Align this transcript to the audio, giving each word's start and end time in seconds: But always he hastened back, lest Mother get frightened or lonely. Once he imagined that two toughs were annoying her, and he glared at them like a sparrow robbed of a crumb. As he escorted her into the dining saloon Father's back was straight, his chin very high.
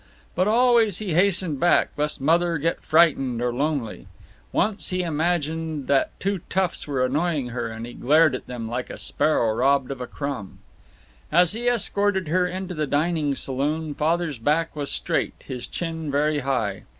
But 0.33 0.47
always 0.47 0.97
he 0.97 1.13
hastened 1.13 1.59
back, 1.59 1.89
lest 1.95 2.19
Mother 2.19 2.57
get 2.57 2.81
frightened 2.81 3.39
or 3.39 3.53
lonely. 3.53 4.07
Once 4.51 4.89
he 4.89 5.03
imagined 5.03 5.85
that 5.85 6.19
two 6.19 6.39
toughs 6.49 6.87
were 6.87 7.05
annoying 7.05 7.49
her, 7.49 7.67
and 7.67 7.85
he 7.85 7.93
glared 7.93 8.33
at 8.33 8.47
them 8.47 8.67
like 8.67 8.89
a 8.89 8.97
sparrow 8.97 9.53
robbed 9.53 9.91
of 9.91 10.01
a 10.01 10.07
crumb. 10.07 10.57
As 11.31 11.53
he 11.53 11.67
escorted 11.67 12.29
her 12.29 12.47
into 12.47 12.73
the 12.73 12.87
dining 12.87 13.35
saloon 13.35 13.93
Father's 13.93 14.39
back 14.39 14.75
was 14.75 14.89
straight, 14.89 15.35
his 15.45 15.67
chin 15.67 16.09
very 16.09 16.39
high. 16.39 16.81